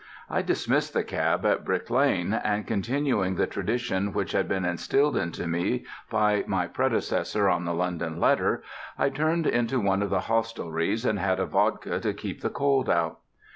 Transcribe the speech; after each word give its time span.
I 0.31 0.41
dismissed 0.41 0.93
the 0.95 1.03
cab 1.03 1.45
at 1.45 1.63
Brick 1.63 1.91
Lane, 1.91 2.33
and, 2.33 2.65
continuing 2.65 3.35
the 3.35 3.45
tradition 3.45 4.13
which 4.13 4.31
had 4.31 4.47
been 4.47 4.65
instilled 4.65 5.15
into 5.15 5.45
me 5.45 5.85
by 6.09 6.43
my 6.47 6.65
predecessor 6.65 7.47
on 7.47 7.65
the 7.65 7.73
London 7.75 8.19
Letter, 8.19 8.63
I 8.97 9.09
turned 9.11 9.45
into 9.45 9.79
one 9.79 10.01
of 10.01 10.09
the 10.09 10.21
hostelries 10.21 11.05
and 11.05 11.19
had 11.19 11.39
a 11.39 11.45
vodka 11.45 11.99
to 11.99 12.15
keep 12.15 12.41
the 12.41 12.49
cold 12.49 12.89
out. 12.89 13.19